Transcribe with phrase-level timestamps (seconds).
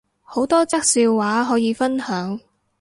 [0.23, 2.39] 好多則笑話可以分享